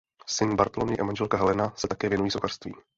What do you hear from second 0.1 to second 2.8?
Syn Bartoloměj a manželka Helena se také věnují sochařství.